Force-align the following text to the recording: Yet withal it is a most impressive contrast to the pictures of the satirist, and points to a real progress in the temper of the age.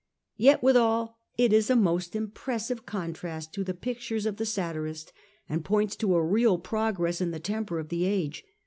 Yet 0.37 0.63
withal 0.63 1.15
it 1.37 1.53
is 1.53 1.69
a 1.69 1.75
most 1.75 2.15
impressive 2.15 2.87
contrast 2.87 3.53
to 3.53 3.63
the 3.63 3.75
pictures 3.75 4.25
of 4.25 4.37
the 4.37 4.47
satirist, 4.47 5.13
and 5.47 5.63
points 5.63 5.95
to 5.97 6.15
a 6.15 6.23
real 6.25 6.57
progress 6.57 7.21
in 7.21 7.29
the 7.29 7.39
temper 7.39 7.77
of 7.77 7.89
the 7.89 8.05
age. 8.05 8.43